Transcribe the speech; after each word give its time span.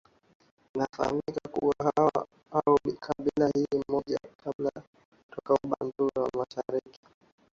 Inafahamika 0.73 1.49
kuwa 1.51 1.75
waha 1.79 2.21
au 2.51 2.77
kabila 2.99 3.47
hili 3.55 3.67
ni 3.77 3.83
moja 3.89 4.13
ya 4.23 4.29
kabila 4.43 4.71
kutoka 5.29 5.53
Wabantu 5.53 6.09
wa 6.15 6.29
mashariki 6.37 6.99